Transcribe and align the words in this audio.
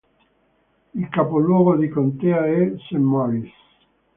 Il 0.95 1.07
capoluogo 1.09 1.75
di 1.77 1.87
contea 1.87 2.47
è 2.47 2.73
St. 2.87 2.93
Marys. 2.95 3.51